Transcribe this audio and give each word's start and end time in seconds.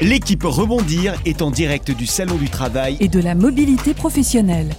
L'équipe 0.00 0.42
Rebondir 0.42 1.14
est 1.24 1.40
en 1.40 1.52
direct 1.52 1.92
du 1.92 2.04
Salon 2.04 2.34
du 2.34 2.50
Travail. 2.50 2.96
et 2.98 3.06
de 3.06 3.20
la 3.20 3.36
mobilité 3.36 3.94
professionnelle. 3.94 4.70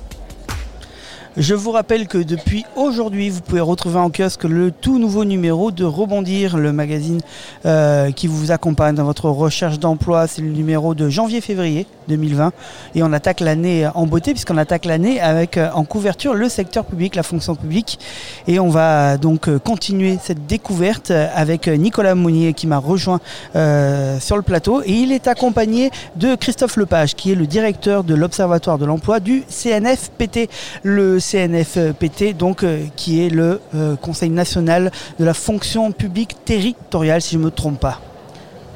Je 1.38 1.56
vous 1.56 1.72
rappelle 1.72 2.10
que 2.10 2.18
depuis 2.18 2.66
aujourd'hui, 2.76 3.30
vous 3.30 3.40
pouvez 3.40 3.62
retrouver 3.62 4.00
en 4.00 4.10
kiosque 4.10 4.44
le 4.44 4.72
tout 4.72 5.00
nouveau 5.00 5.24
numéro 5.24 5.72
de 5.72 5.86
Rebondir, 5.86 6.58
le 6.58 6.74
magazine 6.74 7.22
euh, 7.66 8.12
qui 8.12 8.28
vous 8.28 8.52
accompagne 8.52 8.96
dans 8.96 9.06
votre 9.06 9.30
recherche 9.30 9.80
d'emploi. 9.80 10.28
C'est 10.28 10.42
le 10.42 10.50
numéro 10.50 10.96
de 10.96 11.08
janvier-février 11.08 11.88
2020. 12.12 12.52
Et 12.96 13.04
on 13.04 13.12
attaque 13.14 13.40
l'année 13.40 13.88
en 13.96 14.06
beauté, 14.06 14.32
puisqu'on 14.34 14.58
attaque 14.58 14.86
l'année 14.86 15.20
avec 15.20 15.58
euh, 15.58 15.70
en 15.74 15.84
couverture 15.84 16.34
le 16.34 16.50
secteur 16.50 16.86
public, 16.86 17.16
la 17.16 17.24
fonction 17.24 17.56
publique. 17.56 18.00
Et 18.48 18.60
on 18.60 18.70
va 18.70 19.18
donc 19.18 19.48
euh, 19.48 19.58
continuer 19.60 20.20
cette 20.22 20.46
découverte 20.46 21.12
euh, 21.12 21.28
avec 21.34 21.68
euh, 21.68 21.76
Nicolas 21.76 22.16
Monnier 22.16 22.54
qui 22.54 22.68
m'a 22.68 22.78
rejoint 22.78 23.20
euh, 23.56 24.20
sur 24.20 24.36
le 24.36 24.44
plateau. 24.44 24.82
Et 24.86 24.92
il 24.92 25.12
est 25.12 25.28
accompagné 25.28 25.92
de 26.16 26.36
Christophe 26.36 26.78
Lepage, 26.78 27.16
qui 27.16 27.32
est 27.32 27.36
le 27.36 27.48
directeur 27.48 28.04
de 28.04 28.14
l'Observatoire 28.16 28.78
de 28.78 28.86
l'emploi 28.86 29.20
du 29.20 29.44
CNFPT. 29.50 30.50
Le 30.84 31.20
CNFPT, 31.20 32.38
donc, 32.38 32.64
euh, 32.64 32.86
qui 32.96 33.26
est 33.26 33.30
le 33.30 33.62
euh, 33.76 33.96
Conseil 33.96 34.30
national 34.30 34.92
de 35.20 35.26
la 35.26 35.34
fonction 35.34 35.92
publique 35.92 36.36
territoriale, 36.46 37.22
si 37.22 37.34
je 37.34 37.40
ne 37.40 37.46
me 37.46 37.52
trompe 37.52 37.80
pas. 37.80 38.00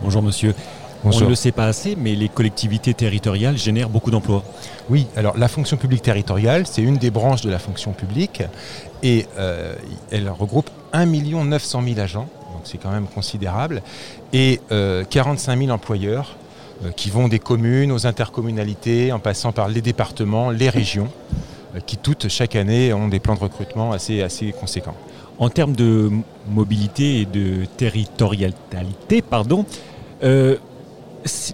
Bonjour 0.02 0.22
monsieur. 0.22 0.54
On 1.06 1.20
ne 1.20 1.30
le 1.30 1.36
sait 1.36 1.52
pas 1.52 1.66
assez, 1.66 1.96
mais 1.96 2.16
les 2.16 2.30
collectivités 2.30 2.94
territoriales 2.94 3.58
génèrent 3.58 3.90
beaucoup 3.90 4.12
d'emplois. 4.12 4.44
Oui, 4.90 5.08
alors 5.16 5.38
la 5.38 5.48
fonction 5.48 5.78
publique 5.78 6.02
territoriale, 6.02 6.66
c'est 6.66 6.82
une 6.82 6.98
des 6.98 7.12
branches 7.12 7.42
de 7.42 7.50
la 7.50 7.60
fonction 7.60 7.92
publique 7.92 8.42
et 9.04 9.28
euh, 9.38 9.76
elle 10.12 10.30
regroupe 10.30 10.70
1 10.94 11.06
900 11.06 11.84
000 11.84 12.00
agents, 12.00 12.28
donc 12.54 12.62
c'est 12.64 12.78
quand 12.78 12.92
même 12.92 13.08
considérable, 13.08 13.82
et 14.34 14.60
euh, 14.72 15.04
45 15.04 15.60
000 15.60 15.72
employeurs 15.72 16.36
euh, 16.84 16.92
qui 16.92 17.10
vont 17.10 17.30
des 17.30 17.40
communes 17.40 17.92
aux 17.92 18.06
intercommunalités 18.06 19.14
en 19.14 19.20
passant 19.20 19.54
par 19.54 19.70
les 19.70 19.82
départements, 19.82 20.50
les 20.50 20.70
régions, 20.70 21.08
euh, 21.74 21.80
qui 21.80 21.96
toutes 21.96 22.28
chaque 22.28 22.58
année 22.58 22.92
ont 22.94 23.08
des 23.08 23.20
plans 23.20 23.36
de 23.36 23.40
recrutement 23.40 23.94
assez, 23.94 24.22
assez 24.22 24.52
conséquents. 24.52 24.96
En 25.38 25.50
termes 25.50 25.74
de 25.76 26.10
mobilité 26.50 27.22
et 27.22 27.26
de 27.26 27.66
territorialité, 27.78 29.22
pardon, 29.22 29.66
euh, 30.24 30.58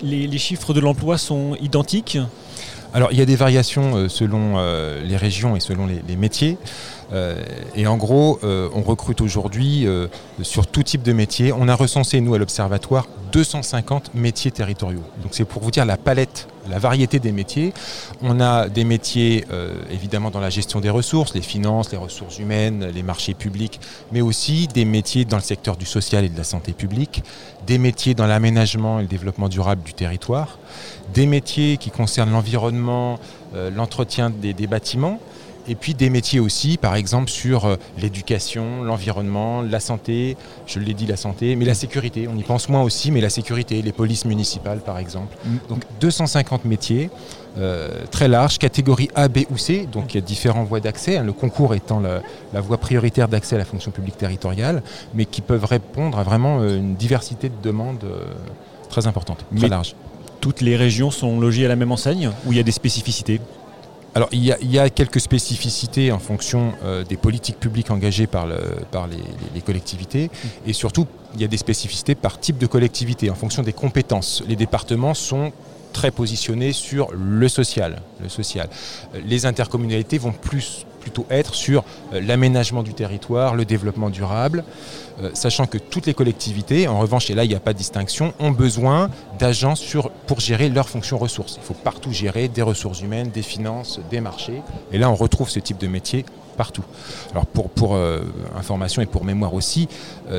les, 0.02 0.38
chiffres 0.38 0.74
de 0.74 0.80
l'emploi 0.80 1.18
sont 1.18 1.56
identiques? 1.62 2.18
Alors, 2.94 3.12
il 3.12 3.18
y 3.18 3.22
a 3.22 3.26
des 3.26 3.38
variations 3.38 3.96
euh, 3.96 4.10
selon 4.10 4.56
euh, 4.58 5.02
les 5.04 5.16
régions 5.16 5.56
et 5.56 5.62
selon 5.62 5.88
les 5.88 6.16
métiers. 6.18 6.58
Euh, 7.14 7.44
et 7.76 7.88
en 7.88 7.98
gros, 7.98 8.40
euh, 8.44 8.70
on 8.73 8.81
recrute 8.81 9.22
aujourd'hui 9.22 9.86
euh, 9.86 10.08
sur 10.42 10.67
tout 10.67 10.84
type 10.84 11.04
de 11.04 11.14
métier. 11.14 11.52
On 11.52 11.68
a 11.68 11.76
recensé, 11.76 12.22
nous, 12.22 12.34
à 12.34 12.38
l'Observatoire, 12.38 13.08
250 13.31 14.14
métiers 14.14 14.52
territoriaux. 14.52 15.03
Donc, 15.22 15.31
c'est 15.31 15.45
pour 15.45 15.62
vous 15.62 15.72
dire 15.72 15.86
la 15.86 15.98
palette, 15.98 16.48
la 16.70 16.80
variété 16.80 17.20
des 17.20 17.31
métiers. 17.31 17.73
On 18.22 18.40
a 18.40 18.70
des 18.70 18.84
métiers, 18.84 19.45
évidemment, 19.90 20.31
dans 20.31 20.42
la 20.42 20.50
gestion 20.50 20.81
des 20.81 20.90
ressources, 20.90 21.34
les 21.34 21.42
finances, 21.42 21.92
les 21.92 21.98
ressources 21.98 22.40
humaines, 22.40 22.92
les 22.94 23.03
marchés 23.03 23.34
publics, 23.34 23.80
mais 24.12 24.20
aussi 24.20 24.68
des 24.68 24.84
métiers 24.84 25.23
dans 25.23 25.38
le 25.38 25.44
secteur 25.44 25.78
du 25.78 25.86
social 25.86 26.25
et 26.25 26.30
de 26.30 26.38
la 26.38 26.44
santé 26.44 26.73
publique, 26.73 27.23
des 27.66 27.78
métiers 27.78 28.16
dans 28.16 28.28
l'aménagement 28.28 29.00
et 29.00 29.03
le 29.03 29.08
développement 29.08 29.48
durable 29.48 29.81
du 29.84 29.94
territoire, 29.94 30.59
des 31.14 31.25
métiers 31.25 31.78
qui 31.78 31.90
concernent 31.90 32.31
l'environnement, 32.31 33.18
l'entretien 33.73 34.30
des 34.30 34.68
bâtiments, 34.68 35.20
et 35.67 35.76
puis 35.76 35.94
des 35.94 36.09
métiers 36.09 36.40
aussi, 36.40 36.78
par 36.78 36.95
exemple, 36.95 37.30
sur 37.30 37.66
euh, 37.66 37.76
l'éducation, 38.00 38.84
l'environnement, 38.84 39.62
la 39.62 39.80
santé, 39.80 40.38
je 40.68 40.80
l'ai 40.80 40.94
dit 40.94 41.06
la 41.06 41.18
santé, 41.18 41.56
mais 41.56 41.66
la 41.66 41.73
sécurité, 41.73 42.28
on 42.28 42.36
y 42.38 42.44
pense 42.44 42.70
moins 42.70 42.81
aussi, 42.84 43.12
mais 43.12 43.22
la 43.22 43.30
sécurité, 43.30 43.81
les 43.81 43.92
polices 43.92 44.26
municipales 44.26 44.80
par 44.80 44.98
exemple. 44.98 45.38
Donc 45.70 45.84
250 46.00 46.66
métiers, 46.66 47.09
euh, 47.58 47.90
très 48.12 48.28
larges, 48.28 48.58
catégorie 48.58 49.09
A, 49.16 49.28
B 49.28 49.40
ou 49.52 49.58
C, 49.58 49.88
donc 49.92 50.14
il 50.14 50.18
y 50.18 50.18
a 50.18 50.22
différentes 50.22 50.68
voies 50.68 50.80
d'accès, 50.80 51.18
hein, 51.18 51.23
le 51.23 51.34
concours 51.34 51.73
étant 51.75 52.00
la, 52.00 52.22
la 52.53 52.62
voie 52.62 52.78
prioritaire 52.78 53.28
d'accès 53.28 53.56
à 53.56 53.59
la 53.59 53.66
fonction 53.66 53.91
publique 53.91 54.18
territoriale, 54.18 54.81
mais 55.13 55.25
qui 55.25 55.41
peuvent 55.41 55.66
répondre 55.66 56.18
à 56.18 56.24
vraiment 56.24 56.59
euh, 56.62 56.78
une 56.78 56.96
diversité 56.96 57.50
de 57.50 57.56
demandes 57.62 58.03
euh, 58.03 58.24
très 58.90 59.07
importante, 59.07 59.40
très 59.56 59.63
Mais- 59.63 59.69
large. 59.69 59.96
Toutes 60.40 60.62
les 60.62 60.75
régions 60.75 61.12
sont 61.12 61.40
logées 61.40 61.66
à 61.66 61.69
la 61.69 61.75
même 61.75 61.91
enseigne 61.91 62.31
ou 62.47 62.52
il 62.52 62.57
y 62.57 62.59
a 62.59 62.63
des 62.63 62.72
spécificités? 62.72 63.40
Alors, 64.14 64.28
il 64.34 64.44
y, 64.44 64.52
a, 64.52 64.58
il 64.62 64.70
y 64.70 64.78
a 64.78 64.90
quelques 64.90 65.22
spécificités 65.22 66.12
en 66.12 66.20
fonction 66.20 66.74
euh, 66.84 67.04
des 67.06 67.16
politiques 67.16 67.58
publiques 67.60 67.92
engagées 67.92 68.28
par, 68.28 68.46
le- 68.46 68.60
par 68.92 69.08
les, 69.08 69.16
les- 69.56 69.62
collectivités. 69.62 70.30
Et 70.68 70.74
surtout, 70.74 71.08
il 71.36 71.42
y 71.42 71.46
a 71.46 71.48
des 71.48 71.56
spécificités 71.58 72.14
par 72.14 72.38
type 72.40 72.58
de 72.58 72.68
collectivité, 72.68 73.30
en 73.30 73.36
fonction 73.36 73.64
des 73.64 73.72
compétences. 73.72 74.44
Les 74.48 74.58
départements 74.58 75.14
sont 75.14 75.54
très 75.94 76.12
positionnés 76.12 76.74
sur 76.74 77.08
le 77.14 77.48
social. 77.48 78.02
Le 78.22 78.28
social. 78.28 78.70
Euh, 79.16 79.22
Les 79.26 79.46
intercommunalités 79.46 80.18
vont 80.18 80.34
plus, 80.34 80.86
plutôt 81.01 81.25
être 81.29 81.56
sur 81.56 81.84
euh, 82.13 82.22
l'aménagement 82.22 82.84
du 82.84 82.94
territoire, 82.94 83.56
le 83.56 83.66
développement 83.66 84.09
durable, 84.09 84.63
euh, 85.22 85.31
sachant 85.34 85.66
que 85.66 85.78
toutes 85.78 86.06
les 86.06 86.13
collectivités, 86.13 86.88
en 86.88 87.00
revanche, 87.00 87.29
et 87.29 87.34
là 87.34 87.44
il 87.44 87.50
n'y 87.50 87.56
a 87.56 87.59
pas 87.59 87.73
de 87.73 87.78
distinction, 87.78 88.34
ont 88.39 88.51
besoin 88.51 89.09
d'agents 89.38 89.73
pour 90.28 90.39
gérer 90.39 90.69
leurs 90.69 90.88
fonctions 90.88 91.17
ressources. 91.17 91.57
Il 91.57 91.63
faut 91.63 91.73
partout 91.73 92.13
gérer 92.13 92.47
des 92.47 92.62
ressources 92.62 93.01
humaines, 93.01 93.31
des 93.31 93.41
finances, 93.41 94.00
des 94.09 94.22
marchés. 94.22 94.62
Et 94.94 94.97
là, 94.97 95.09
on 95.09 95.16
retrouve 95.16 95.50
ce 95.50 95.59
type 95.59 95.78
de 95.78 95.88
métier 95.88 96.23
partout. 96.57 96.84
Alors 97.31 97.45
pour, 97.45 97.69
pour 97.69 97.95
euh, 97.95 98.22
information 98.56 99.01
et 99.01 99.06
pour 99.06 99.25
mémoire 99.25 99.53
aussi, 99.53 99.88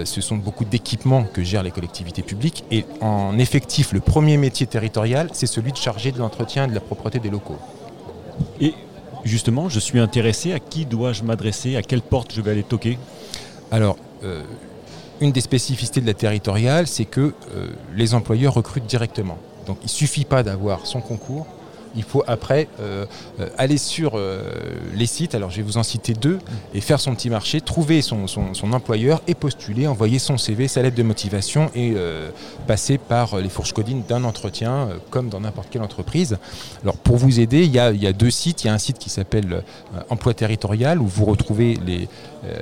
ce 0.05 0.21
sont 0.21 0.37
beaucoup 0.37 0.65
d'équipements 0.65 1.25
que 1.25 1.43
gèrent 1.43 1.63
les 1.63 1.71
collectivités 1.71 2.23
publiques. 2.23 2.65
Et 2.71 2.85
en 3.01 3.39
effectif, 3.39 3.93
le 3.93 4.01
premier 4.01 4.37
métier 4.37 4.67
territorial, 4.67 5.29
c'est 5.33 5.47
celui 5.47 5.73
de 5.73 5.77
chargé 5.77 6.13
de 6.13 6.19
l'entretien 6.19 6.65
et 6.65 6.69
de 6.69 6.75
la 6.75 6.81
propreté 6.81 7.19
des 7.19 7.31
locaux. 7.31 7.59
Et 8.61 8.75
justement, 9.25 9.69
je 9.69 9.81
suis 9.81 9.99
intéressé 9.99 10.53
à 10.53 10.59
qui 10.59 10.87
dois-je 10.87 11.23
m'adresser, 11.23 11.77
à 11.77 11.83
quelle 11.83 12.03
porte 12.03 12.33
je 12.35 12.41
vais 12.41 12.51
aller 12.51 12.63
toquer 12.63 12.99
Alors, 13.71 13.97
euh, 14.25 14.43
une 15.21 15.33
des 15.33 15.41
spécificités 15.41 16.01
de 16.01 16.07
la 16.07 16.15
territoriale, 16.15 16.87
c'est 16.87 17.05
que 17.05 17.33
euh, 17.55 17.69
les 17.95 18.15
employeurs 18.15 18.55
recrutent 18.55 18.87
directement. 18.87 19.39
Donc, 19.67 19.79
il 19.83 19.87
ne 19.87 19.91
suffit 19.91 20.25
pas 20.25 20.43
d'avoir 20.43 20.87
son 20.87 21.01
concours. 21.01 21.47
Il 21.97 22.03
faut 22.03 22.23
après 22.27 22.69
euh, 22.81 23.07
euh, 23.41 23.49
aller 23.59 23.79
sur 23.79 24.13
euh, 24.15 24.51
les 24.95 25.07
sites, 25.07 25.35
alors 25.35 25.51
je 25.51 25.57
vais 25.57 25.63
vous 25.63 25.79
en 25.79 25.83
citer 25.83 26.15
deux, 26.15 26.39
et 26.75 26.81
faire 26.81 27.01
son 27.01 27.15
petit 27.15 27.31
marché, 27.31 27.61
trouver 27.61 28.03
son, 28.03 28.27
employeur 28.73 29.23
et 29.27 29.35
postuler, 29.35 29.87
envoyer 29.87 30.19
son 30.19 30.39
CV, 30.39 30.69
sa 30.69 30.83
lettre 30.83 30.97
de 30.97 31.03
motivation 31.03 31.71
et 31.75 31.95
passer 32.67 32.99
par 32.99 33.37
les 33.37 33.49
fourches 33.49 33.73
codines 33.73 34.03
d'un 34.09 34.25
entretien, 34.25 34.89
comme 35.11 35.29
dans 35.29 35.41
n'importe 35.41 35.69
quelle 35.71 35.83
entreprise. 35.83 36.39
Alors 36.83 36.97
pour 36.97 37.17
vous 37.17 37.41
aider, 37.41 37.65
il 37.65 37.73
y 37.73 37.79
a, 37.79 38.13
deux 38.13 38.31
sites. 38.31 38.65
Il 38.65 38.69
y 38.69 38.71
a 38.71 38.75
un 38.75 38.79
site 38.79 38.99
qui 38.99 39.11
s'appelle 39.11 39.63
Emploi 40.09 40.35
Territorial, 40.35 41.01
où 41.01 41.07
vous 41.07 41.25
retrouvez 41.25 41.79
les, 41.85 42.09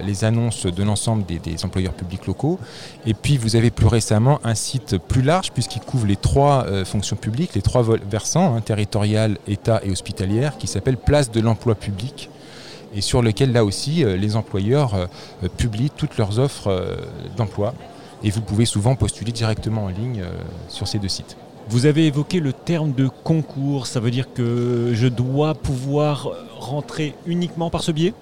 les 0.02 0.24
annonces 0.24 0.66
de 0.66 0.82
l'ensemble 0.82 1.24
des, 1.24 1.64
employeurs 1.64 1.94
publics 1.94 2.26
locaux. 2.26 2.58
Et 3.06 3.14
puis 3.14 3.38
vous 3.38 3.56
avez 3.56 3.70
plus 3.70 3.86
récemment 3.86 4.41
un 4.44 4.54
site 4.54 4.98
plus 4.98 5.22
large, 5.22 5.52
puisqu'il 5.52 5.80
couvre 5.80 6.06
les 6.06 6.16
trois 6.16 6.66
euh, 6.66 6.84
fonctions 6.84 7.16
publiques, 7.16 7.54
les 7.54 7.62
trois 7.62 7.82
versants, 8.10 8.54
hein, 8.54 8.60
territorial, 8.60 9.38
État 9.46 9.80
et 9.84 9.91
hospitalière, 9.91 10.58
qui 10.58 10.66
s'appelle 10.66 10.96
Place 10.96 11.30
de 11.30 11.41
l'emploi 11.41 11.74
public 11.74 12.30
et 12.94 13.00
sur 13.00 13.22
lequel 13.22 13.52
là 13.52 13.64
aussi 13.64 14.04
euh, 14.04 14.16
les 14.16 14.36
employeurs 14.36 14.94
euh, 14.94 15.06
euh, 15.44 15.48
publient 15.48 15.91
toutes 15.91 16.16
leurs 16.18 16.38
offres 16.38 16.68
euh, 16.68 16.97
d'emploi. 17.36 17.74
Et 18.22 18.30
vous 18.30 18.42
pouvez 18.42 18.66
souvent 18.66 18.97
postuler 18.97 19.32
directement 19.32 19.84
en 19.84 19.88
ligne 19.88 20.22
euh, 20.22 20.32
sur 20.68 20.86
ces 20.86 20.98
deux 20.98 21.08
sites. 21.08 21.36
Vous 21.68 21.86
avez 21.86 22.06
évoqué 22.06 22.41
le 22.41 22.52
terme 22.52 22.92
de 22.92 23.08
concours, 23.08 23.86
ça 23.86 24.00
veut 24.00 24.10
dire 24.10 24.32
que 24.32 24.91
je 24.92 25.06
dois 25.06 25.54
pouvoir 25.54 26.30
rentrer 26.58 27.14
uniquement 27.26 27.70
par 27.70 27.82
ce 27.82 27.92
biais? 27.92 28.12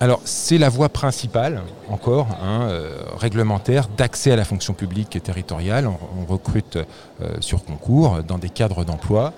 Alors 0.00 0.20
c'est 0.24 0.58
la 0.58 0.68
voie 0.68 0.88
principale, 0.88 1.62
encore, 1.88 2.26
hein, 2.42 2.62
euh, 2.62 2.96
réglementaire, 3.16 3.88
d'accès 3.96 4.32
à 4.32 4.36
la 4.36 4.44
fonction 4.44 4.74
publique 4.74 5.22
territoriale. 5.22 5.86
On, 5.86 6.24
recrute 6.24 6.76
euh, 6.76 7.36
sur 7.40 7.64
concours 7.64 8.22
dans 8.26 8.38
des 8.38 8.48
cadres 8.48 8.84
d'emploi. 8.84 9.32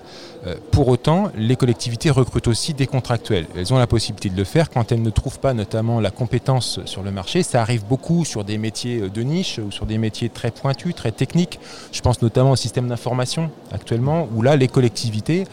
Euh, 0.45 0.55
pour 0.71 0.87
autant, 0.87 1.31
les 1.35 1.55
collectivités 1.55 2.09
recrutent 2.09 2.47
aussi 2.47 2.73
des 2.73 2.87
contractuels. 2.87 3.45
Elles 3.55 3.71
ont 3.73 3.77
la 3.77 3.87
possibilité 3.87 4.29
de 4.29 4.37
le 4.37 4.45
faire 4.45 4.69
quand 4.69 4.91
elles 4.91 5.01
ne 5.01 5.09
trouvent 5.09 5.39
pas 5.39 5.53
notamment 5.53 5.99
la 5.99 6.09
compétence 6.09 6.79
sur 6.85 7.03
le 7.03 7.11
marché. 7.11 7.43
Ça 7.43 7.61
arrive 7.61 7.85
beaucoup 7.85 8.25
sur 8.25 8.43
des 8.43 8.57
métiers 8.57 9.09
de 9.09 9.21
niche 9.21 9.59
ou 9.59 9.71
sur 9.71 9.85
des 9.85 9.97
métiers 9.97 10.29
très 10.29 10.49
pointus, 10.49 10.95
très 10.95 11.11
techniques. 11.11 11.59
Je 11.91 12.01
pense 12.01 12.21
notamment 12.21 12.51
au 12.51 12.55
système 12.55 12.87
d'information 12.87 13.51
actuellement, 13.71 14.27
où 14.33 14.41
là, 14.41 14.55
les 14.55 14.67
collectivités, 14.67 15.45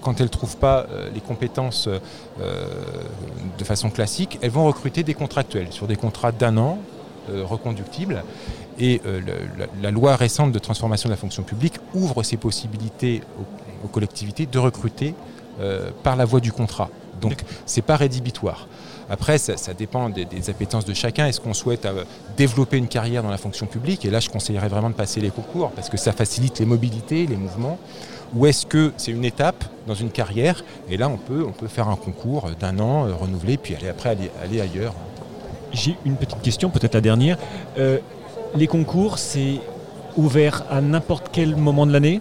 quand 0.00 0.20
elles 0.20 0.26
ne 0.26 0.30
trouvent 0.30 0.56
pas 0.56 0.86
euh, 0.90 1.08
les 1.14 1.20
compétences 1.20 1.88
euh, 1.88 1.98
de 3.58 3.64
façon 3.64 3.90
classique, 3.90 4.38
elles 4.42 4.50
vont 4.50 4.66
recruter 4.66 5.02
des 5.02 5.14
contractuels 5.14 5.72
sur 5.72 5.86
des 5.86 5.96
contrats 5.96 6.32
d'un 6.32 6.56
an 6.56 6.78
euh, 7.28 7.44
reconductibles. 7.44 8.24
Et 8.78 9.02
euh, 9.04 9.20
la, 9.82 9.90
loi 9.90 10.16
récente 10.16 10.52
de 10.52 10.58
transformation 10.58 11.08
de 11.08 11.12
la 11.12 11.18
fonction 11.18 11.42
publique 11.42 11.74
ouvre 11.94 12.22
ces 12.22 12.38
possibilités 12.38 13.20
aux, 13.84 13.88
collectivités 13.88 14.46
de 14.46 14.58
recruter 14.58 15.14
euh, 15.60 15.90
par 16.02 16.16
la 16.16 16.24
voie 16.24 16.40
du 16.40 16.50
contrat. 16.50 16.88
Donc 17.20 17.42
c'est 17.66 17.82
pas 17.82 17.96
rédhibitoire. 17.96 18.66
Après, 19.10 19.38
ça, 19.38 19.74
dépend 19.74 20.08
des, 20.08 20.50
appétences 20.50 20.84
de 20.84 20.94
chacun. 20.94 21.26
Est-ce 21.26 21.40
qu'on 21.40 21.52
souhaite 21.52 21.84
euh, 21.84 22.04
développer 22.36 22.76
une 22.76 22.86
carrière 22.86 23.24
dans 23.24 23.30
la 23.30 23.38
fonction 23.38 23.66
publique? 23.66 24.04
Et 24.04 24.10
là, 24.10 24.20
je 24.20 24.30
conseillerais 24.30 24.68
vraiment 24.68 24.88
de 24.88 24.94
passer 24.94 25.20
les 25.20 25.30
concours 25.30 25.72
parce 25.72 25.88
que 25.88 25.96
ça 25.96 26.12
facilite 26.12 26.60
les 26.60 26.64
mobilités, 26.64 27.26
les 27.26 27.36
mouvements. 27.36 27.76
Ou 28.36 28.46
est-ce 28.46 28.64
que 28.66 28.92
c'est 28.96 29.10
une 29.10 29.24
étape 29.24 29.64
dans 29.88 29.96
une 29.96 30.10
carrière? 30.10 30.64
Et 30.88 30.96
là, 30.96 31.08
on 31.08 31.16
peut, 31.16 31.44
on 31.44 31.50
peut 31.50 31.66
faire 31.66 31.88
un 31.88 31.96
concours 31.96 32.50
d'un 32.60 32.78
an 32.78 33.08
euh, 33.08 33.14
renouvelé, 33.14 33.56
puis 33.56 33.74
aller, 33.74 33.88
après 33.88 34.10
aller, 34.10 34.60
ailleurs. 34.60 34.94
J'ai 35.72 35.96
une 36.04 36.14
petite 36.14 36.40
question, 36.40 36.70
peut-être 36.70 36.94
la 36.94 37.00
dernière. 37.00 37.36
Euh, 37.78 37.98
les 38.54 38.68
concours, 38.68 39.18
c'est 39.18 39.60
ouvert 40.16 40.64
à 40.70 40.80
n'importe 40.80 41.30
quel 41.32 41.56
moment 41.56 41.84
de 41.84 41.92
l'année? 41.92 42.20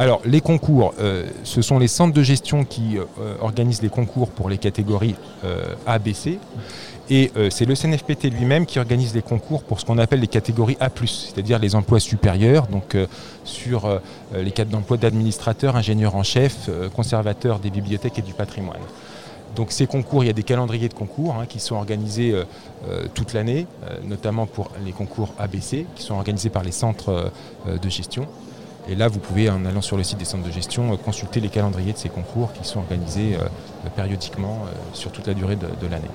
Alors, 0.00 0.22
les 0.24 0.40
concours, 0.40 0.94
euh, 0.98 1.26
ce 1.44 1.60
sont 1.60 1.78
les 1.78 1.86
centres 1.86 2.14
de 2.14 2.22
gestion 2.22 2.64
qui 2.64 2.96
euh, 2.96 3.34
organisent 3.42 3.82
les 3.82 3.90
concours 3.90 4.30
pour 4.30 4.48
les 4.48 4.56
catégories 4.56 5.14
euh, 5.44 5.74
A, 5.86 5.98
B, 5.98 6.14
C. 6.14 6.38
Et 7.10 7.32
c'est 7.50 7.64
le 7.64 7.74
CNFPT 7.74 8.32
lui-même 8.32 8.66
qui 8.66 8.78
organise 8.78 9.12
les 9.16 9.20
concours 9.20 9.64
pour 9.64 9.80
ce 9.80 9.84
qu'on 9.84 9.98
appelle 9.98 10.20
les 10.20 10.28
catégories 10.28 10.76
A, 10.78 10.88
c'est-à-dire 11.04 11.58
les 11.58 11.74
emplois 11.74 11.98
supérieurs, 11.98 12.68
donc 12.68 12.96
sur 13.42 14.00
les 14.32 14.52
cadres 14.52 14.70
d'emploi 14.70 14.96
d'administrateurs, 14.96 15.74
ingénieurs 15.74 16.14
en 16.14 16.22
chef, 16.22 16.70
conservateurs 16.94 17.58
des 17.58 17.70
bibliothèques 17.70 18.20
et 18.20 18.22
du 18.22 18.32
patrimoine. 18.32 18.78
Donc 19.56 19.72
ces 19.72 19.88
concours, 19.88 20.22
il 20.22 20.28
y 20.28 20.30
a 20.30 20.34
des 20.34 20.44
calendriers 20.44 20.88
de 20.88 20.94
concours 20.94 21.34
hein, 21.34 21.46
qui 21.48 21.58
sont 21.58 21.74
organisés 21.74 22.32
toute 23.14 23.32
l'année, 23.32 23.66
notamment 24.04 24.46
pour 24.46 24.70
les 24.84 24.92
concours 24.92 25.34
ABC, 25.36 25.86
qui 25.96 26.04
sont 26.04 26.14
organisés 26.14 26.48
par 26.48 26.62
les 26.62 26.70
centres 26.70 27.32
de 27.66 27.88
gestion. 27.88 28.28
Et 28.90 28.96
là, 28.96 29.06
vous 29.06 29.20
pouvez, 29.20 29.48
en 29.48 29.64
allant 29.64 29.82
sur 29.82 29.96
le 29.96 30.02
site 30.02 30.18
des 30.18 30.24
centres 30.24 30.44
de 30.44 30.50
gestion, 30.50 30.92
euh, 30.92 30.96
consulter 30.96 31.38
les 31.38 31.48
calendriers 31.48 31.92
de 31.92 31.98
ces 31.98 32.08
concours 32.08 32.52
qui 32.52 32.66
sont 32.66 32.80
organisés 32.80 33.36
euh, 33.40 33.88
périodiquement 33.94 34.64
euh, 34.66 34.72
sur 34.94 35.12
toute 35.12 35.28
la 35.28 35.34
durée 35.34 35.54
de, 35.54 35.86
l'année. 35.88 36.10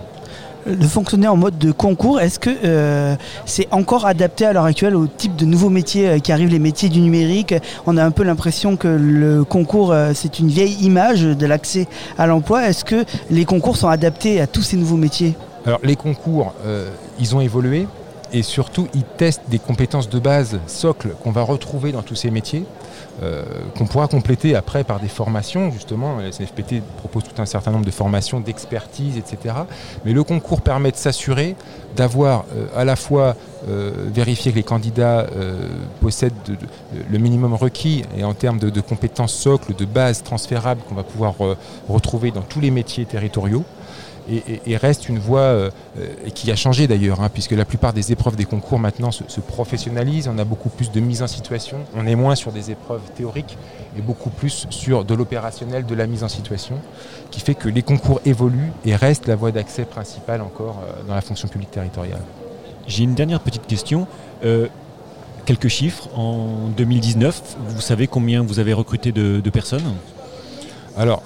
Le 0.66 0.86
fonctionner 0.86 1.30
en 1.30 1.38
mode 1.38 1.58
de 1.58 1.72
concours, 1.72 2.20
est-ce 2.20 2.40
que 2.40 3.16
c'est 3.46 3.68
encore 3.72 4.08
adapté 4.08 4.46
à 4.46 4.54
l'heure 4.54 4.66
actuelle 4.66 4.96
au 4.96 5.06
type 5.06 5.36
de 5.36 5.46
nouveaux 5.46 5.70
métiers 5.70 6.20
qui 6.22 6.32
arrivent, 6.32 6.50
les 6.50 6.60
métiers 6.60 6.90
du 6.90 7.02
numérique? 7.02 7.54
On 7.86 7.98
a 7.98 8.04
un 8.04 8.10
peu 8.10 8.24
l'impression 8.24 8.76
que 8.76 8.88
le 8.88 9.44
concours, 9.44 9.94
c'est 10.16 10.40
une 10.40 10.48
vieille 10.48 10.74
image 10.82 11.22
de 11.22 11.46
l'accès 11.46 11.88
à 12.18 12.26
l'emploi. 12.26 12.68
Est-ce 12.68 12.84
que 12.84 13.06
les 13.30 13.46
concours 13.46 13.78
sont 13.78 13.90
adaptés 13.90 14.42
à 14.42 14.48
tous 14.48 14.64
ces 14.64 14.76
nouveaux 14.76 14.98
métiers? 14.98 15.36
Alors 15.68 15.80
les 15.84 15.96
concours, 15.96 16.56
ils 17.20 17.36
ont 17.36 17.42
évolué 17.42 17.86
et 18.36 18.44
surtout 18.44 18.90
ils 18.94 19.04
testent 19.04 19.50
des 19.50 19.60
compétences 19.60 20.10
de 20.10 20.20
base 20.20 20.60
socles 20.68 21.16
qu'on 21.24 21.32
va 21.32 21.42
retrouver 21.42 21.94
dans 21.94 22.02
tous 22.02 22.16
ces 22.16 22.32
métiers, 22.32 22.66
euh, 23.24 23.44
qu'on 23.78 23.86
pourra 23.86 24.10
compléter 24.10 24.56
après 24.56 24.84
par 24.84 25.00
des 25.00 25.08
formations, 25.08 25.72
justement, 25.72 26.18
la 26.18 26.34
CNFPT 26.34 26.82
propose 26.98 27.24
tout 27.24 27.42
un 27.42 27.46
certain 27.46 27.72
nombre 27.72 27.86
de 27.86 27.92
formations, 27.92 28.42
d'expertise, 28.42 29.18
etc. 29.18 29.56
Mais 30.04 30.12
le 30.12 30.22
concours 30.26 30.60
permet 30.60 30.92
de 30.92 30.98
s'assurer 30.98 31.56
d'avoir 31.96 32.44
euh, 32.54 32.68
à 32.76 32.84
la 32.84 32.98
fois 32.98 33.38
euh, 33.70 33.92
vérifié 34.14 34.52
que 34.52 34.58
les 34.58 34.64
candidats 34.64 35.28
possèdent 36.02 36.34
le 37.10 37.18
minimum 37.18 37.54
requis 37.54 38.04
et 38.18 38.26
en 38.26 38.34
termes 38.34 38.60
de, 38.60 38.70
de 38.70 38.82
compétences 38.82 39.34
socles, 39.34 39.76
de 39.76 39.86
base 39.86 40.24
transférables 40.24 40.82
qu'on 40.90 40.96
va 40.96 41.04
pouvoir 41.04 41.36
retrouver 41.88 42.32
dans 42.32 42.42
tous 42.42 42.60
les 42.60 42.70
métiers 42.70 43.06
territoriaux 43.06 43.64
et, 44.30 44.78
reste 44.78 45.08
une 45.10 45.20
voie 45.20 45.40
euh, 45.40 45.70
qui 46.34 46.52
a 46.52 46.56
changé 46.56 46.88
d'ailleurs, 46.88 47.22
hein, 47.22 47.30
puisque 47.32 47.52
la 47.52 47.66
plupart 47.66 47.94
des 47.94 48.12
épreuves 48.12 48.36
des 48.36 48.46
concours 48.46 48.80
maintenant 48.80 49.12
se, 49.12 49.40
professionnalisent, 49.40 50.28
on 50.28 50.38
a 50.38 50.44
beaucoup 50.44 50.70
plus 50.70 50.92
de 50.92 51.00
mise 51.00 51.22
en 51.22 51.28
situation, 51.28 51.78
on 51.96 52.08
est 52.08 52.16
moins 52.16 52.36
sur 52.36 52.52
des 52.52 52.72
épreuves 52.72 53.02
théoriques 53.16 53.58
et 53.98 54.02
beaucoup 54.02 54.30
plus 54.30 54.68
sur 54.70 55.06
de 55.06 55.14
l'opérationnel, 55.14 55.86
de 55.86 55.96
la 55.96 56.08
mise 56.08 56.24
en 56.24 56.28
situation, 56.28 56.80
qui 57.32 57.40
fait 57.40 57.56
que 57.56 57.70
les 57.70 57.84
concours 57.84 58.20
évoluent 58.26 58.72
et 58.86 58.96
restent 58.96 59.28
la 59.28 59.36
voie 59.36 59.52
d'accès 59.52 59.86
principale 59.86 60.42
encore 60.42 60.82
euh, 60.84 61.04
dans 61.08 61.16
la 61.16 61.22
fonction 61.22 61.48
publique 61.48 61.72
territoriale. 61.72 62.22
J'ai 62.88 63.04
une 63.04 63.16
dernière 63.16 63.40
petite 63.40 63.68
question. 63.68 64.08
Euh, 64.44 64.68
quelques 65.46 65.68
chiffres. 65.68 66.10
En 66.16 66.70
2019, 66.76 67.58
vous 67.68 67.82
savez 67.82 68.08
combien 68.08 68.42
vous 68.42 68.58
avez 68.60 68.74
recruté 68.74 69.12
de, 69.12 69.50
personnes? 69.52 69.84
Alors, 70.98 71.22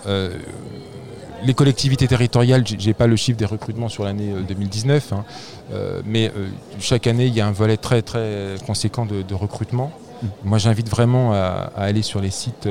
les 1.43 1.53
collectivités 1.53 2.07
territoriales, 2.07 2.65
je 2.67 2.75
n'ai 2.85 2.93
pas 2.93 3.07
le 3.07 3.15
chiffre 3.15 3.37
des 3.37 3.45
recrutements 3.45 3.89
sur 3.89 4.03
l'année 4.03 4.33
2019, 4.47 5.11
euh, 5.11 5.15
hein, 5.15 5.25
euh, 5.71 6.01
mais 6.05 6.31
euh, 6.35 6.47
chaque 6.79 7.07
année, 7.07 7.27
il 7.27 7.33
y 7.33 7.41
a 7.41 7.47
un 7.47 7.51
volet 7.51 7.77
très 7.77 8.01
très 8.01 8.55
conséquent 8.65 9.05
de, 9.05 9.33
recrutement. 9.33 9.91
Mm. 10.21 10.27
Moi, 10.45 10.57
j'invite 10.57 10.89
vraiment 10.89 11.33
à, 11.33 11.71
aller 11.77 12.01
sur 12.01 12.21
les 12.21 12.31
sites 12.31 12.67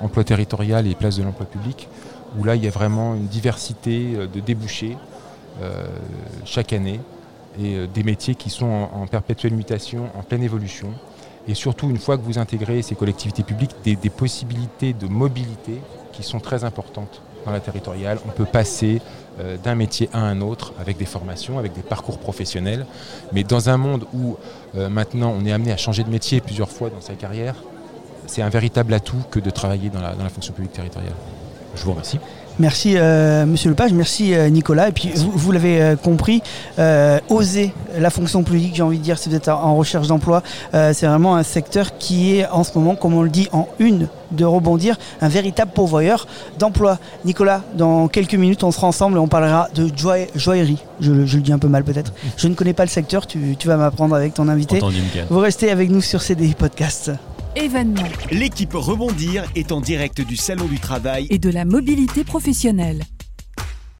emploi 0.00 0.24
territorial 0.24 0.86
et 0.86 0.94
place 0.94 1.16
de 1.16 1.22
l'emploi 1.22 1.46
public, 1.46 1.88
où 2.38 2.44
là, 2.44 2.54
il 2.56 2.64
y 2.64 2.68
a 2.68 2.70
vraiment 2.70 3.14
une 3.14 3.26
diversité 3.26 4.14
de 4.32 4.40
débouchés 4.40 4.96
chaque 6.44 6.72
année 6.72 7.00
et 7.58 7.86
des 7.86 8.02
métiers 8.02 8.34
qui 8.34 8.50
sont 8.50 8.88
en, 8.92 9.06
perpétuelle 9.06 9.54
mutation, 9.54 10.10
en 10.14 10.22
pleine 10.22 10.42
évolution. 10.42 10.88
Et 11.48 11.54
surtout, 11.54 11.88
une 11.88 11.98
fois 11.98 12.18
que 12.18 12.22
vous 12.22 12.38
intégrez 12.38 12.82
ces 12.82 12.94
collectivités 12.94 13.42
publiques, 13.42 13.70
des 13.84 14.10
possibilités 14.10 14.92
de 14.92 15.06
mobilité 15.06 15.80
qui 16.12 16.22
sont 16.22 16.40
très 16.40 16.64
importantes 16.64 17.22
dans 17.46 17.52
la 17.52 17.60
territoriale. 17.60 18.18
On 18.26 18.30
peut 18.30 18.44
passer 18.44 19.00
euh, 19.40 19.56
d'un 19.62 19.74
métier 19.74 20.10
à 20.12 20.20
un 20.20 20.40
autre 20.40 20.74
avec 20.80 20.98
des 20.98 21.06
formations, 21.06 21.58
avec 21.58 21.72
des 21.72 21.82
parcours 21.82 22.18
professionnels. 22.18 22.86
Mais 23.32 23.44
dans 23.44 23.70
un 23.70 23.76
monde 23.76 24.04
où 24.12 24.36
euh, 24.76 24.88
maintenant 24.88 25.34
on 25.38 25.46
est 25.46 25.52
amené 25.52 25.72
à 25.72 25.76
changer 25.76 26.04
de 26.04 26.10
métier 26.10 26.40
plusieurs 26.40 26.70
fois 26.70 26.90
dans 26.90 27.00
sa 27.00 27.14
carrière, 27.14 27.54
c'est 28.26 28.42
un 28.42 28.48
véritable 28.48 28.92
atout 28.92 29.22
que 29.30 29.40
de 29.40 29.50
travailler 29.50 29.88
dans 29.88 30.00
la, 30.00 30.14
dans 30.14 30.24
la 30.24 30.30
fonction 30.30 30.52
publique 30.52 30.72
territoriale. 30.72 31.14
Je 31.76 31.82
vous 31.82 31.90
remercie. 31.92 32.18
Merci 32.58 32.94
euh, 32.96 33.44
Monsieur 33.44 33.68
Lepage, 33.68 33.92
merci 33.92 34.34
euh, 34.34 34.48
Nicolas. 34.48 34.88
Et 34.88 34.92
puis 34.92 35.12
vous, 35.14 35.52
l'avez 35.52 35.82
euh, 35.82 35.96
compris, 35.96 36.42
oser 37.28 37.72
la 37.98 38.08
fonction 38.08 38.42
publique, 38.42 38.74
j'ai 38.74 38.82
envie 38.82 38.98
de 38.98 39.02
dire, 39.02 39.18
si 39.18 39.28
vous 39.28 39.34
êtes 39.34 39.48
en 39.48 39.76
recherche 39.76 40.06
d'emploi, 40.06 40.42
c'est 40.72 41.06
vraiment 41.06 41.36
un 41.36 41.42
secteur 41.42 41.98
qui 41.98 42.36
est 42.36 42.46
en 42.48 42.64
ce 42.64 42.76
moment, 42.76 42.96
comme 42.96 43.14
on 43.14 43.22
le 43.22 43.28
dit, 43.28 43.48
en 43.52 43.68
une 43.78 44.08
de 44.30 44.44
rebondir, 44.44 44.98
un 45.20 45.28
véritable 45.28 45.72
pourvoyeur 45.72 46.26
d'emploi. 46.58 46.98
Nicolas, 47.24 47.62
dans 47.74 48.08
quelques 48.08 48.34
minutes, 48.34 48.64
on 48.64 48.70
sera 48.70 48.86
ensemble 48.86 49.16
et 49.16 49.20
on 49.20 49.28
parlera 49.28 49.68
de 49.74 49.88
joaillerie. 50.34 50.82
Je, 51.00 51.12
le 51.12 51.42
dis 51.42 51.52
un 51.52 51.58
peu 51.58 51.68
mal 51.68 51.84
peut-être. 51.84 52.12
Je 52.36 52.48
ne 52.48 52.54
connais 52.54 52.74
pas 52.74 52.84
le 52.84 52.90
secteur, 52.90 53.26
tu, 53.26 53.56
vas 53.64 53.76
m'apprendre 53.76 54.14
avec 54.14 54.34
ton 54.34 54.48
invité. 54.48 54.80
vous 55.30 55.38
restez 55.40 55.70
avec 55.70 55.90
nous 55.90 56.00
sur 56.00 56.22
CDI 56.22 56.54
Podcast 56.54 57.12
événement. 57.56 58.02
L'équipe 58.30 58.74
Rebondir 58.74 59.44
est 59.54 59.72
en 59.72 59.80
direct 59.80 60.20
du 60.20 60.36
Salon 60.36 60.66
du 60.66 60.78
Travail 60.78 61.26
et 61.30 61.38
de 61.38 61.48
la 61.48 61.64
mobilité 61.64 62.22
professionnelle. 62.22 63.02